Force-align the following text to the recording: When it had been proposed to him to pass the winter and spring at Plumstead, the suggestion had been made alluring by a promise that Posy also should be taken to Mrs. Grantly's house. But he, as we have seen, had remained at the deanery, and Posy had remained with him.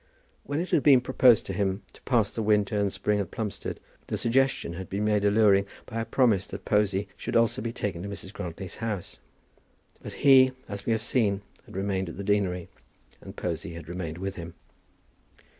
When 0.43 0.59
it 0.59 0.71
had 0.71 0.81
been 0.81 0.99
proposed 1.01 1.45
to 1.45 1.53
him 1.53 1.83
to 1.93 2.01
pass 2.01 2.31
the 2.31 2.41
winter 2.41 2.75
and 2.75 2.91
spring 2.91 3.19
at 3.19 3.29
Plumstead, 3.29 3.79
the 4.07 4.17
suggestion 4.17 4.73
had 4.73 4.89
been 4.89 5.05
made 5.05 5.23
alluring 5.23 5.67
by 5.85 6.01
a 6.01 6.05
promise 6.05 6.47
that 6.47 6.65
Posy 6.65 7.07
also 7.35 7.53
should 7.57 7.63
be 7.63 7.71
taken 7.71 8.01
to 8.01 8.09
Mrs. 8.09 8.33
Grantly's 8.33 8.77
house. 8.77 9.19
But 10.01 10.13
he, 10.13 10.53
as 10.67 10.87
we 10.87 10.91
have 10.93 11.03
seen, 11.03 11.43
had 11.67 11.75
remained 11.77 12.09
at 12.09 12.17
the 12.17 12.23
deanery, 12.23 12.67
and 13.21 13.35
Posy 13.35 13.73
had 13.75 13.87
remained 13.87 14.17
with 14.17 14.37
him. 14.37 14.55